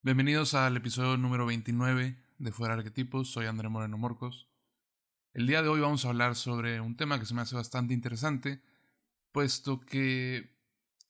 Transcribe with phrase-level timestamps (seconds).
[0.00, 4.48] Bienvenidos al episodio número 29 de Fuera Arquetipos, soy André Moreno Morcos.
[5.34, 7.94] El día de hoy vamos a hablar sobre un tema que se me hace bastante
[7.94, 8.62] interesante,
[9.32, 10.56] puesto que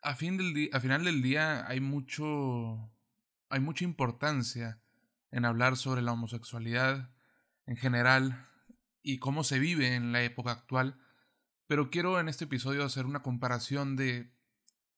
[0.00, 2.90] a, fin del a final del día hay mucho
[3.50, 4.80] hay mucha importancia
[5.32, 7.10] en hablar sobre la homosexualidad
[7.66, 8.48] en general
[9.02, 10.98] y cómo se vive en la época actual,
[11.66, 14.32] pero quiero en este episodio hacer una comparación de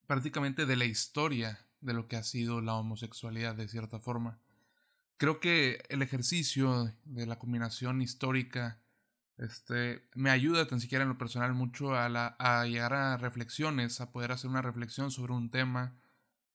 [0.07, 4.39] prácticamente de la historia de lo que ha sido la homosexualidad de cierta forma.
[5.17, 8.81] Creo que el ejercicio de la combinación histórica
[9.37, 13.99] este, me ayuda tan siquiera en lo personal mucho a, la, a llegar a reflexiones,
[13.99, 15.95] a poder hacer una reflexión sobre un tema,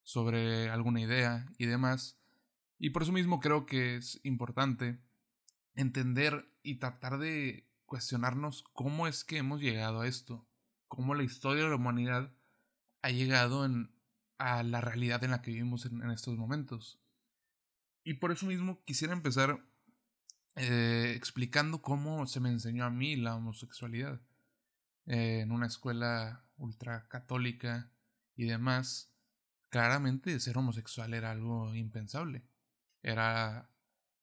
[0.02, 2.16] sobre alguna idea y demás.
[2.78, 5.00] Y por eso mismo creo que es importante
[5.74, 10.46] entender y tratar de cuestionarnos cómo es que hemos llegado a esto,
[10.88, 12.32] cómo la historia de la humanidad
[13.02, 13.95] ha llegado en,
[14.38, 17.00] a la realidad en la que vivimos en, estos momentos.
[18.04, 19.64] Y por eso mismo quisiera empezar
[20.54, 24.20] eh, explicando cómo se me enseñó a mí la homosexualidad
[25.06, 27.92] eh, en una escuela ultracatólica
[28.34, 29.12] y demás.
[29.68, 32.48] Claramente ser homosexual era algo impensable.
[33.02, 33.70] Era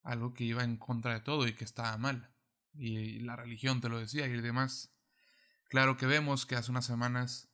[0.04, 2.34] algo que iba en contra de todo y que estaba mal.
[2.74, 4.94] Y la religión te lo decía y demás.
[5.70, 7.50] Claro que vemos que hace unas semanas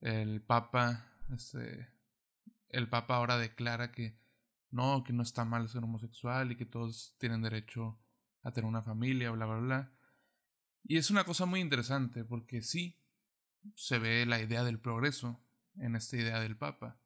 [0.00, 1.88] el Papa este,
[2.68, 4.18] el Papa ahora declara que
[4.70, 7.98] no, que no está mal ser homosexual y que todos tienen derecho
[8.42, 9.92] a tener una familia, bla, bla, bla.
[10.84, 12.98] Y es una cosa muy interesante porque sí
[13.74, 15.40] se ve la idea del progreso
[15.76, 16.98] en esta idea del Papa.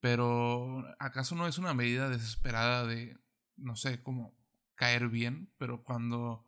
[0.00, 3.18] Pero ¿acaso no es una medida desesperada de,
[3.56, 4.36] no sé, como
[4.74, 5.52] caer bien?
[5.58, 6.44] Pero cuando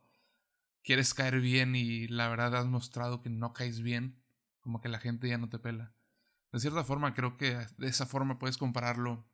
[0.83, 4.21] quieres caer bien y la verdad has mostrado que no caes bien,
[4.59, 5.94] como que la gente ya no te pela.
[6.55, 9.29] De cierta forma, creo que de esa forma puedes compararlo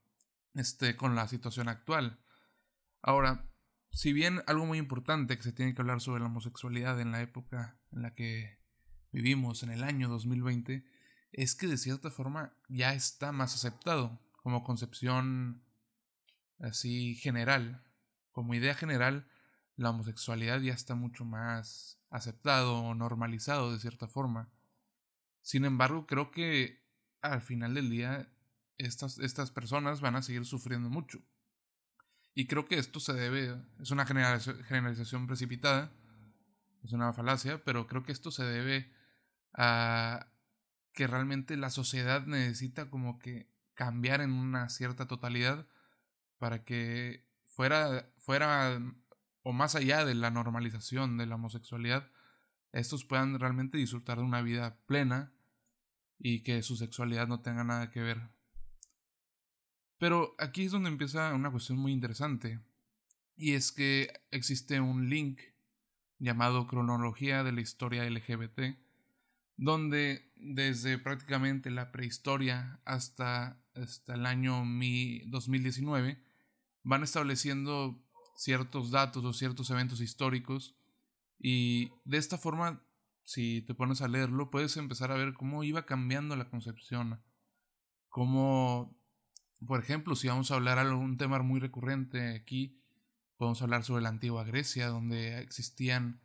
[0.55, 2.19] este, con la situación actual.
[3.03, 3.47] Ahora,
[3.91, 7.22] si bien algo muy importante que se tiene que hablar sobre la homosexualidad en la
[7.22, 8.58] época en la que
[9.11, 10.83] vivimos, en el año 2020,
[11.31, 15.64] es que de cierta forma ya está más aceptado como concepción
[16.58, 17.83] así general.
[18.31, 19.30] Como idea general,
[19.76, 24.52] la homosexualidad ya está mucho más aceptado o normalizado de cierta forma.
[25.43, 26.81] Sin embargo, creo que
[27.21, 28.32] al final del día
[28.77, 31.20] estas, estas personas van a seguir sufriendo mucho.
[32.33, 35.92] Y creo que esto se debe, es una generalización precipitada,
[36.83, 38.92] es una falacia, pero creo que esto se debe
[39.54, 40.27] a
[40.93, 45.67] que realmente la sociedad necesita como que cambiar en una cierta totalidad
[46.37, 48.80] para que fuera, fuera
[49.43, 52.10] o más allá de la normalización de la homosexualidad,
[52.71, 55.33] estos puedan realmente disfrutar de una vida plena
[56.23, 58.30] y que su sexualidad no tenga nada que ver.
[59.98, 62.59] Pero aquí es donde empieza una cuestión muy interesante,
[63.36, 65.42] y es que existe un link
[66.20, 68.77] llamado Cronología de la Historia LGBT,
[69.58, 74.64] donde desde prácticamente la prehistoria hasta, hasta el año
[75.26, 76.23] 2019
[76.83, 78.04] van estableciendo
[78.36, 80.76] ciertos datos o ciertos eventos históricos
[81.39, 82.83] y de esta forma
[83.23, 87.21] si te pones a leerlo, puedes empezar a ver cómo iba cambiando la concepción.
[88.09, 88.95] Cómo,
[89.65, 92.80] por ejemplo, si vamos a hablar de un tema muy recurrente aquí,
[93.37, 96.20] podemos hablar sobre la antigua Grecia, donde existían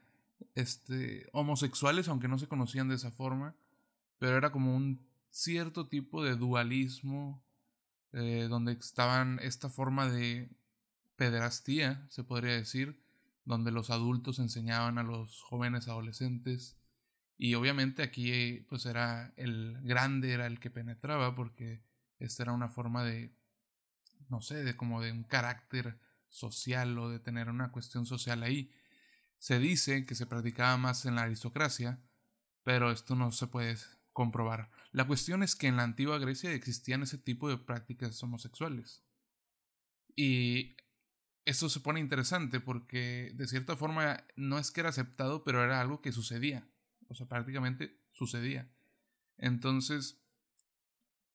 [0.54, 3.54] este, homosexuales, aunque no se conocían de esa forma,
[4.18, 7.42] pero era como un cierto tipo de dualismo,
[8.12, 10.50] eh, donde estaban esta forma de
[11.16, 13.02] pederastía, se podría decir,
[13.44, 16.76] donde los adultos enseñaban a los jóvenes adolescentes
[17.38, 21.82] y obviamente aquí pues era el grande, era el que penetraba porque
[22.18, 23.34] esta era una forma de,
[24.28, 25.98] no sé, de como de un carácter
[26.28, 28.72] social o de tener una cuestión social ahí.
[29.38, 32.00] Se dice que se practicaba más en la aristocracia,
[32.62, 33.76] pero esto no se puede
[34.12, 34.70] comprobar.
[34.92, 39.04] La cuestión es que en la antigua Grecia existían ese tipo de prácticas homosexuales.
[40.14, 40.74] Y
[41.44, 45.82] esto se pone interesante porque de cierta forma no es que era aceptado, pero era
[45.82, 46.66] algo que sucedía.
[47.08, 48.68] O sea, prácticamente sucedía.
[49.38, 50.18] Entonces,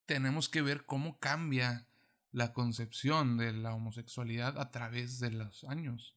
[0.06, 1.88] tenemos que ver cómo cambia
[2.31, 6.15] la concepción de la homosexualidad a través de los años.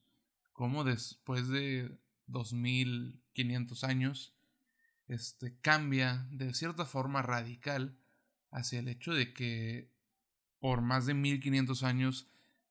[0.53, 1.97] Cómo después de
[2.27, 4.33] 2500 años
[5.07, 7.97] este, cambia de cierta forma radical
[8.51, 9.91] hacia el hecho de que
[10.59, 12.27] por más de 1500 años,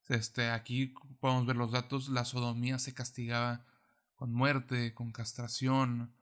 [0.09, 3.65] este, aquí podemos ver los datos, la sodomía se castigaba
[4.17, 6.13] con muerte, con castración,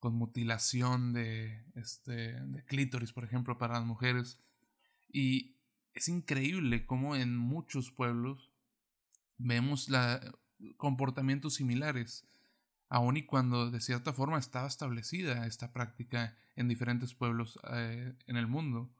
[0.00, 4.40] con mutilación de, este, de clítoris, por ejemplo, para las mujeres.
[5.12, 5.54] Y
[5.94, 8.50] es increíble cómo en muchos pueblos
[9.36, 9.88] vemos
[10.76, 12.26] comportamientos similares,
[12.88, 18.36] aun y cuando de cierta forma estaba establecida esta práctica en diferentes pueblos eh, en
[18.36, 18.90] el mundo.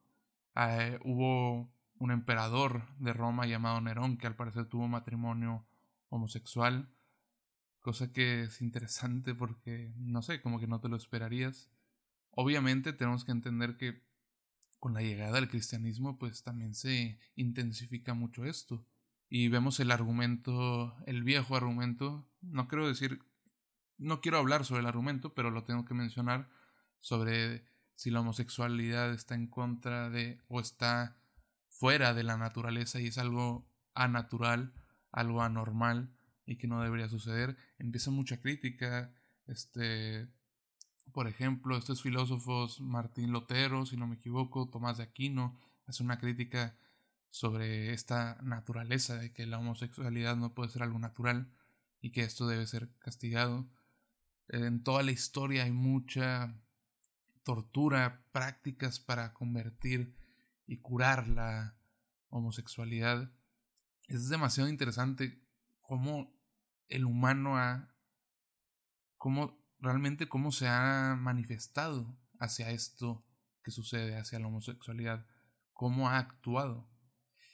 [0.56, 5.66] Eh, hubo un emperador de Roma llamado Nerón que al parecer tuvo matrimonio
[6.08, 6.88] homosexual,
[7.80, 11.70] cosa que es interesante porque, no sé, como que no te lo esperarías.
[12.30, 14.02] Obviamente tenemos que entender que
[14.78, 18.86] con la llegada del cristianismo pues también se intensifica mucho esto.
[19.28, 23.22] Y vemos el argumento, el viejo argumento, no quiero decir,
[23.96, 26.48] no quiero hablar sobre el argumento, pero lo tengo que mencionar
[26.98, 31.16] sobre si la homosexualidad está en contra de o está
[31.68, 34.72] fuera de la naturaleza y es algo anatural,
[35.12, 36.10] algo anormal
[36.50, 39.14] y que no debería suceder, empieza mucha crítica,
[39.46, 40.26] este,
[41.12, 45.56] por ejemplo, estos filósofos, Martín Lutero, si no me equivoco, Tomás de Aquino,
[45.86, 46.76] hace una crítica
[47.30, 51.52] sobre esta naturaleza de que la homosexualidad no puede ser algo natural
[52.00, 53.68] y que esto debe ser castigado.
[54.48, 56.60] En toda la historia hay mucha
[57.44, 60.16] tortura, prácticas para convertir
[60.66, 61.76] y curar la
[62.28, 63.30] homosexualidad.
[64.08, 65.40] Es demasiado interesante
[65.80, 66.39] cómo
[66.90, 67.94] el humano ha,
[69.16, 73.26] cómo realmente cómo se ha manifestado hacia esto
[73.62, 75.26] que sucede, hacia la homosexualidad,
[75.72, 76.90] cómo ha actuado.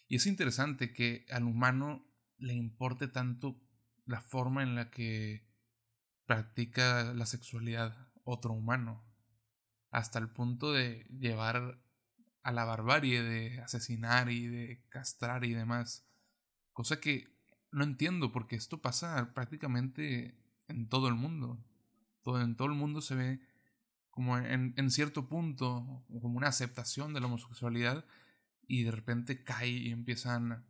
[0.09, 2.05] Y es interesante que al humano
[2.39, 3.61] le importe tanto
[4.05, 5.49] la forma en la que
[6.27, 9.05] practica la sexualidad otro humano,
[9.91, 11.81] hasta el punto de llevar
[12.43, 16.09] a la barbarie de asesinar y de castrar y demás.
[16.73, 17.36] Cosa que
[17.73, 20.35] no entiendo porque esto pasa prácticamente
[20.69, 21.59] en todo el mundo.
[22.23, 23.41] Todo, en todo el mundo se ve
[24.11, 28.05] como en, en cierto punto como una aceptación de la homosexualidad
[28.67, 30.65] y de repente cae y empiezan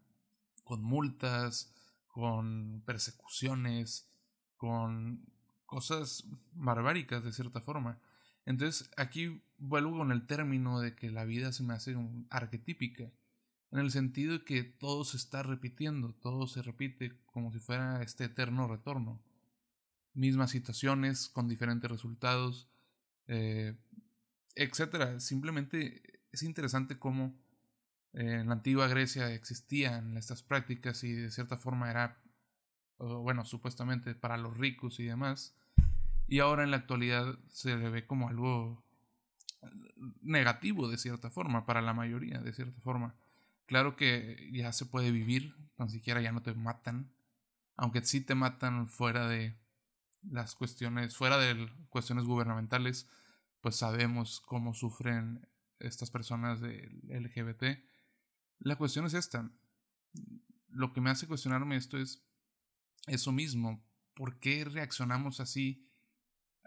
[0.65, 1.73] con multas,
[2.09, 4.11] con persecuciones,
[4.57, 5.25] con
[5.65, 8.01] cosas barbáricas de cierta forma.
[8.45, 11.97] Entonces aquí vuelvo con el término de que la vida se me hace
[12.31, 13.11] arquetípica,
[13.73, 18.03] en el sentido de que todo se está repitiendo, todo se repite como si fuera
[18.03, 19.21] este eterno retorno.
[20.15, 22.69] Mismas situaciones con diferentes resultados,
[23.27, 23.77] eh,
[24.55, 25.21] etcétera.
[25.21, 27.39] Simplemente es interesante cómo
[28.13, 32.23] en la antigua Grecia existían estas prácticas y de cierta forma era,
[32.99, 35.55] bueno, supuestamente para los ricos y demás
[36.29, 38.83] y ahora en la actualidad se le ve como algo
[40.23, 43.15] negativo de cierta forma, para la mayoría de cierta forma.
[43.67, 47.13] Claro que ya se puede vivir, tan siquiera ya no te matan,
[47.77, 49.59] aunque sí te matan fuera de
[50.23, 53.09] las cuestiones, fuera de cuestiones gubernamentales,
[53.61, 55.47] pues sabemos cómo sufren
[55.79, 57.83] estas personas de LGBT.
[58.61, 59.51] La cuestión es esta.
[60.69, 62.25] Lo que me hace cuestionarme esto es
[63.07, 63.85] eso mismo.
[64.15, 65.87] ¿Por qué reaccionamos así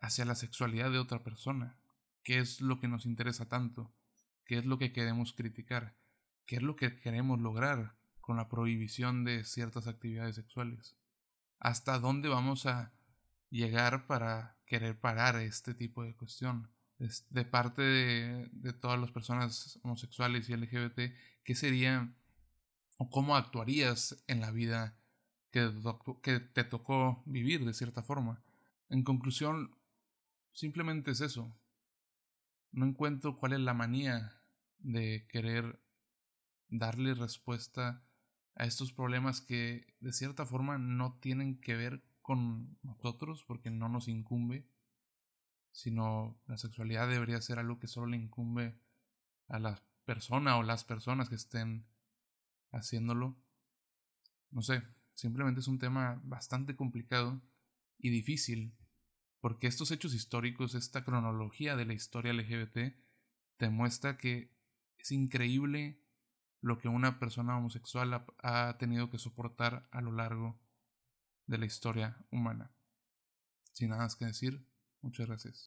[0.01, 1.77] hacia la sexualidad de otra persona.
[2.23, 3.93] ¿Qué es lo que nos interesa tanto?
[4.45, 5.95] ¿Qué es lo que queremos criticar?
[6.49, 10.97] ¿Qué es lo que queremos lograr con la prohibición de ciertas actividades sexuales?
[11.59, 12.91] ¿Hasta dónde vamos a
[13.51, 16.71] llegar para querer parar este tipo de cuestión?
[17.29, 21.13] De parte de, todas las personas homosexuales y LGBT,
[21.43, 22.15] ¿qué sería
[22.97, 24.97] o cómo actuarías en la vida
[25.51, 25.71] que,
[26.23, 28.41] que te tocó vivir de cierta forma?
[28.89, 29.75] En conclusión,
[30.51, 31.55] Simplemente es eso.
[32.71, 34.41] No encuentro cuál es la manía
[34.79, 35.79] de querer
[36.69, 38.03] darle respuesta
[38.55, 43.89] a estos problemas que de cierta forma no tienen que ver con nosotros porque no
[43.89, 44.67] nos incumbe,
[45.71, 48.79] sino la sexualidad debería ser algo que solo le incumbe
[49.47, 51.87] a la persona o las personas que estén
[52.71, 53.37] haciéndolo.
[54.51, 54.83] No sé,
[55.13, 57.41] simplemente es un tema bastante complicado
[57.97, 58.75] y difícil
[59.39, 62.95] porque estos hechos históricos, esta cronología de la historia LGBT,
[63.57, 64.51] demuestra que
[64.97, 66.01] es increíble
[66.61, 70.59] lo que una persona homosexual ha, tenido que soportar a lo largo
[71.47, 72.71] de la historia humana.
[73.73, 74.65] Sin nada más que decir,
[75.01, 75.57] muchas gracias.